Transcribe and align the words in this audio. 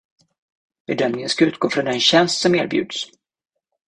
Bedömningen 0.87 1.29
ska 1.29 1.45
utgå 1.45 1.69
från 1.69 1.85
den 1.85 1.99
tjänst 1.99 2.41
som 2.41 2.55
erbjuds. 2.55 3.07